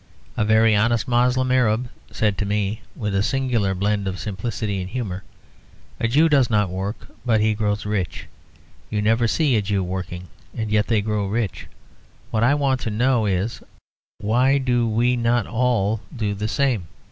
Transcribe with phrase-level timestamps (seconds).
[0.35, 4.89] A very honest Moslem Arab said to me, with a singular blend of simplicity and
[4.89, 5.23] humour,
[5.99, 8.25] "A Jew does not work; but he grows rich.
[8.89, 10.27] You never see a Jew working;
[10.57, 11.67] and yet they grow rich.
[12.31, 13.61] What I want to know is,
[14.17, 16.87] why do we not all do the same?